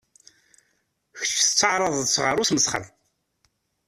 Kečč 1.17 1.33
tettaraḍ-tt 1.41 2.17
ɣer 2.23 2.35
usmesxer. 2.41 2.85